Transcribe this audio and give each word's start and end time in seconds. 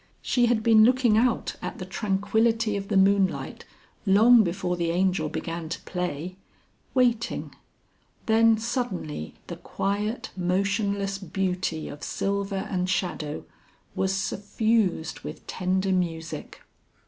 She 0.23 0.47
had 0.47 0.63
been 0.63 0.83
looking 0.83 1.15
out 1.15 1.57
at 1.61 1.77
the 1.77 1.85
tranquillity 1.85 2.75
of 2.75 2.87
the 2.87 2.97
moonlight 2.97 3.65
long 4.03 4.43
before 4.43 4.75
the 4.75 4.89
Angel 4.89 5.29
began 5.29 5.69
to 5.69 5.79
play, 5.81 6.37
waiting; 6.95 7.53
then 8.25 8.57
suddenly 8.57 9.35
the 9.45 9.57
quiet, 9.57 10.31
motionless 10.35 11.19
beauty 11.19 11.87
of 11.87 12.01
silver 12.01 12.67
and 12.67 12.89
shadow 12.89 13.45
was 13.93 14.11
suffused 14.11 15.19
with 15.19 15.45
tender 15.45 15.91
music. 15.91 16.61